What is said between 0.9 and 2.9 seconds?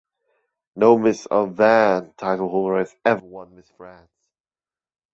Miss Auvergne titleholder